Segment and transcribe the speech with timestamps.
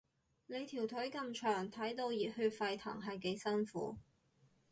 [0.47, 3.97] 你條腿咁長，睇到熱血沸騰係幾辛苦